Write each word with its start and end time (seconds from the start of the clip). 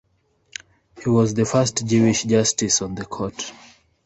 He 1.03 1.07
was 1.11 1.35
the 1.35 1.45
first 1.45 1.85
Jewish 1.85 2.23
justice 2.23 2.81
on 2.81 2.95
the 2.95 3.05
court. 3.05 3.51